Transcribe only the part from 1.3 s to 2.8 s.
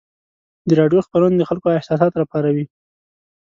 د خلکو احساسات راپاروي.